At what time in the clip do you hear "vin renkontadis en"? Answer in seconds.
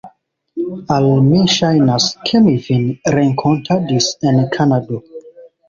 2.69-4.43